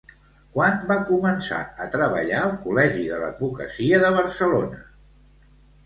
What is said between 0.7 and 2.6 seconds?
va començar a treballar al